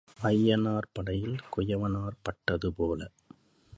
ஐயனார் 0.23 0.87
படையில் 0.93 1.37
குயவனார் 1.55 2.17
பட்டது 2.21 2.73
போல. 2.73 3.11